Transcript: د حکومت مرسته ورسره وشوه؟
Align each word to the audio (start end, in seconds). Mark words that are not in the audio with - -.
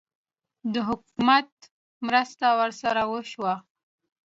د 0.73 0.75
حکومت 0.89 1.49
مرسته 2.07 2.45
ورسره 2.59 3.01
وشوه؟ 3.11 3.53